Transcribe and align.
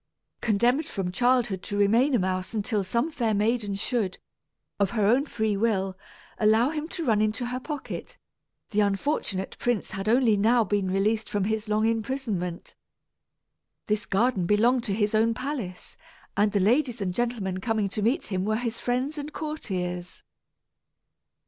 Condemned 0.41 0.87
from 0.87 1.11
childhood 1.11 1.61
to 1.61 1.77
remain 1.77 2.15
a 2.15 2.17
mouse 2.17 2.55
until 2.55 2.83
some 2.83 3.11
fair 3.11 3.35
maiden 3.35 3.75
should, 3.75 4.17
of 4.79 4.89
her 4.97 5.05
own 5.05 5.27
free 5.27 5.55
will, 5.55 5.95
allow 6.39 6.71
him 6.71 6.87
to 6.87 7.05
run 7.05 7.21
into 7.21 7.45
her 7.45 7.59
pocket, 7.59 8.17
the 8.71 8.79
unfortunate 8.79 9.55
prince 9.59 9.91
had 9.91 10.09
only 10.09 10.35
now 10.35 10.63
been 10.63 10.89
released 10.89 11.29
from 11.29 11.43
his 11.43 11.69
long 11.69 11.85
imprisonment. 11.85 12.75
This 13.85 14.07
garden 14.07 14.47
belonged 14.47 14.83
to 14.85 14.93
his 14.95 15.13
own 15.13 15.35
palace, 15.35 15.97
and 16.35 16.51
the 16.51 16.59
ladies 16.59 16.99
and 16.99 17.13
gentlemen 17.13 17.59
coming 17.61 17.87
to 17.89 18.01
meet 18.01 18.31
him 18.31 18.43
were 18.43 18.55
his 18.55 18.79
friends 18.79 19.19
and 19.19 19.31
courtiers. 19.31 20.23